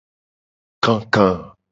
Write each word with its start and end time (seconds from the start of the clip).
Kaka. 0.83 1.27